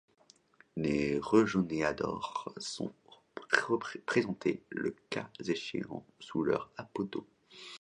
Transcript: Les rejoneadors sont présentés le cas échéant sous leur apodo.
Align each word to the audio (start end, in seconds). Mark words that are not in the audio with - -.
Les 0.77 1.19
rejoneadors 1.19 2.51
sont 2.57 2.91
présentés 4.07 4.63
le 4.71 4.95
cas 5.11 5.29
échéant 5.45 6.03
sous 6.19 6.41
leur 6.41 6.71
apodo. 6.75 7.27